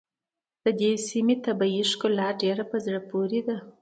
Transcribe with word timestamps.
د 0.63 0.65
دې 0.79 0.91
سيمې 1.09 1.35
طبیعي 1.45 1.83
ښکلا 1.91 2.27
ډېره 2.41 2.63
په 2.71 2.77
زړه 2.85 2.99
پورې 3.09 3.39
ده. 3.47 3.57